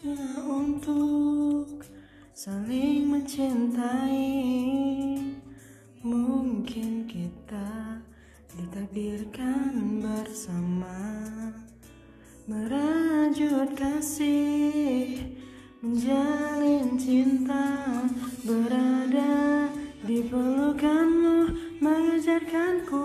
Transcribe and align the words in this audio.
Saatnya 0.00 0.40
untuk 0.48 1.84
saling 2.32 3.04
mencintai. 3.12 4.32
Mungkin 6.00 7.04
kita 7.04 8.00
ditakdirkan 8.56 10.00
bersama 10.00 11.20
Merajut 12.48 13.76
kasih 13.76 15.20
Menjalin 15.84 16.96
cinta 16.96 18.00
Berada 18.40 19.68
di 20.08 20.24
pelukanmu 20.24 21.52
Mengajarkanku 21.84 23.04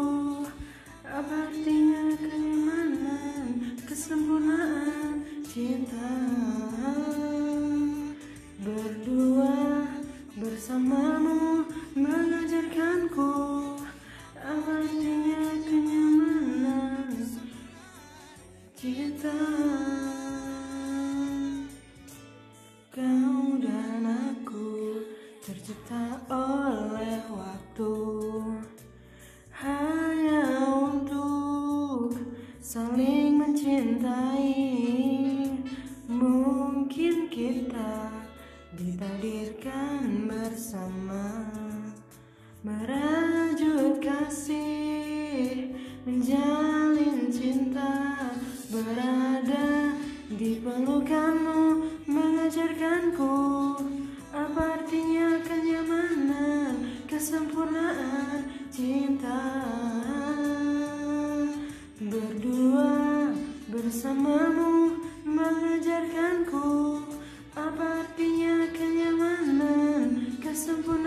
Apa 1.04 1.52
artinya 1.52 2.16
kenyamanan 2.24 3.76
Kesempurnaan 3.84 5.15
cinta. 5.56 6.12
Berdua 8.60 9.88
bersamamu 10.36 11.64
mengajarkanku 11.96 13.32
Apa 14.36 14.84
artinya 14.84 15.56
kenyamanan. 15.64 17.08
Cinta. 18.76 19.40
Kau 22.92 23.56
dan 23.64 24.04
aku 24.04 25.00
tercipta 25.40 26.20
oleh 26.28 27.24
waktu. 27.32 27.96
Hanya 29.56 30.68
untuk 30.68 32.12
saling 32.60 33.40
mencintai 33.40 34.95
kita 37.36 38.08
ditakdirkan 38.80 40.32
bersama. 40.32 41.44
Merajut 42.66 44.02
kasih 44.02 45.70
Menjalin 46.02 47.30
cinta 47.30 48.26
Berada 48.74 49.94
di 50.34 50.58
pelukanmu 50.66 51.86
Mengajarkanku 52.10 53.38
Apa 54.34 54.82
artinya 54.82 55.46
kenyamanan 55.46 57.06
Kesempurnaan 57.06 58.50
cinta 58.74 59.46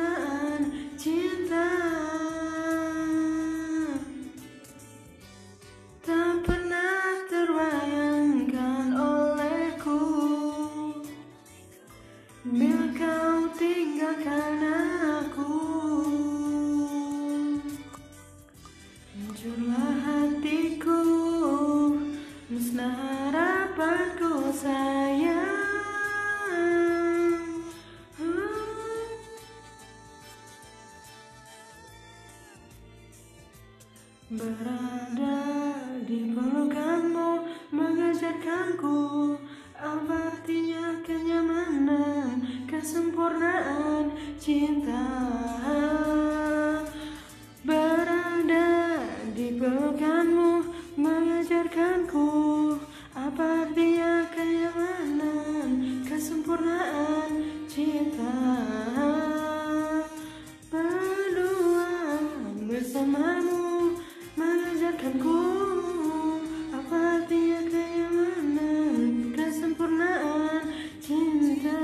Kesempurnaan 0.08 0.72
cinta. 0.96 1.68
Tak 6.00 6.32
pernah 6.48 7.28
terbayangkan 7.28 8.88
olehku. 8.96 10.00
Bila 12.48 12.88
kau 12.96 13.52
tinggalkan 13.60 14.67
Berada 34.28 35.40
di 36.04 36.36
pelukanmu 36.36 37.48
Mengajarkanku 37.72 39.32
Apa 39.72 40.36
artinya 40.36 41.00
kenyamanan 41.00 42.44
Kesempurnaan 42.68 44.12
cinta. 44.36 45.08
Berada 47.64 49.00
di 49.32 49.56
pelukanmu 49.56 50.07
Mengajarkanku 64.88 65.40
Apa 66.72 67.20
artinya 67.20 67.60
kenyamanan 67.68 69.36
Kesempurnaan 69.36 70.64
cinta 71.04 71.76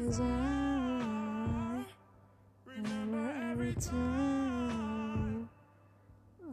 Cause 0.00 0.20
I 0.20 1.84
remember 2.66 3.32
every 3.50 3.74
time 3.74 5.48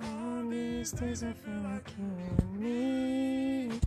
On 0.02 0.50
these 0.50 0.92
days 0.92 1.24
I 1.24 1.32
feel 1.32 1.62
like 1.64 1.90
you 1.98 2.06
and 2.06 2.60
me 2.60 3.80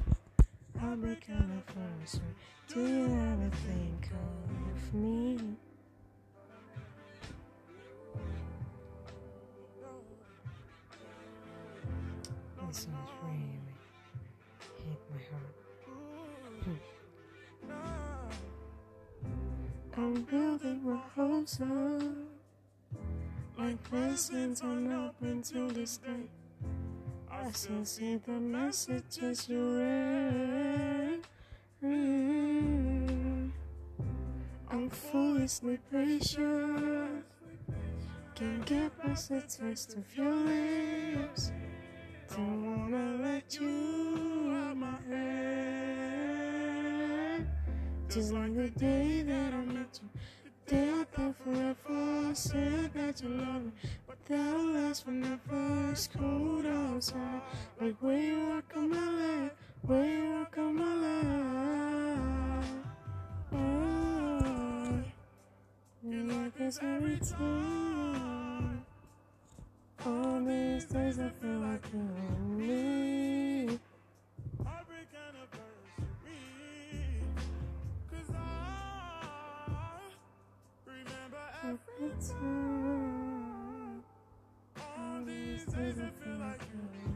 Heartbreak 0.81 1.29
anniversary 1.29 2.35
Do 2.73 2.81
you 2.81 3.05
ever 3.05 3.51
think 3.67 4.11
of 4.13 4.95
me? 4.95 5.39
Song's 12.73 13.11
really 13.23 13.59
hit 14.79 15.01
my 15.11 15.19
heart. 15.31 15.55
Hmm. 16.65 16.79
I'm 19.97 20.23
building 20.23 20.81
my 20.85 21.01
hopes 21.17 21.61
up 21.61 22.03
Like 23.59 23.91
blessings 23.91 24.63
on 24.63 24.93
up 24.93 25.17
into 25.23 25.69
the 25.73 25.87
sky 25.87 26.29
I 27.31 27.51
still 27.53 27.85
see 27.85 28.17
the 28.17 28.33
messages 28.33 29.49
you 29.49 29.79
read. 29.79 31.21
I'm 34.71 34.91
foolishly 34.91 35.79
patient 35.91 37.25
Can't 38.35 38.65
get 38.65 38.99
past 39.01 39.29
the 39.31 39.41
taste 39.41 39.97
of 39.97 40.17
your 40.17 40.35
lips 40.35 41.53
Don't 42.37 42.65
wanna 42.65 43.19
let 43.23 43.59
you 43.61 44.55
out 44.55 44.77
my 44.77 44.95
head. 45.09 45.51
Just 48.09 48.33
like 48.33 48.55
the 48.55 48.71
day 48.71 49.23
that 49.23 49.53
I 49.53 49.65
met 49.65 49.99
you. 50.01 50.09
Dead 50.67 51.07
there 51.17 51.35
forever. 51.45 52.35
Said 52.35 52.95
that 52.95 53.21
you 53.23 53.29
love 53.31 53.65
me 53.65 53.73
But 54.07 54.25
that 54.27 54.57
last 54.57 55.05
when 55.07 55.25
I 55.25 55.37
first 55.49 56.13
cold 56.13 56.65
outside. 56.65 57.43
Like 57.81 57.97
where 58.01 58.21
you 58.21 58.49
walk 58.51 58.73
on 58.77 58.91
my 58.91 59.11
leg 59.11 59.51
Where 59.83 60.07
you 60.07 60.31
walk 60.35 60.57
on 60.59 60.77
my 60.77 60.95
leg 60.95 62.21
Oh 63.53 65.03
You 66.05 66.23
like 66.23 66.61
us 66.61 66.79
every 66.81 67.19
time 67.19 67.90
All 70.07 70.41
these 70.41 70.87
days 70.87 71.19
I 71.19 71.29
feel 71.29 71.59
like 71.61 71.85
you 71.93 72.01
and 72.01 72.59
me 72.59 73.79
Heartbreak 74.65 75.09
anniversary. 75.29 76.41
Cause 78.11 78.35
I 78.35 80.01
remember 80.87 81.45
every 81.65 82.13
time. 82.29 84.03
All 84.79 85.25
these 85.27 85.65
days 85.67 85.99
I 85.99 86.25
feel 86.25 86.39
like 86.39 86.63
you 86.73 86.81
me. 87.09 87.10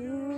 You 0.00 0.29